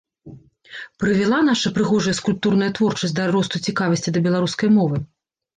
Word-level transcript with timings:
Прывяла 1.01 1.39
наша 1.49 1.71
прыгожая 1.75 2.15
скульптурная 2.21 2.71
творчасць 2.79 3.15
да 3.21 3.29
росту 3.39 3.63
цікавасці 3.69 4.09
да 4.17 4.27
беларускай 4.31 4.69
мовы? 4.81 4.97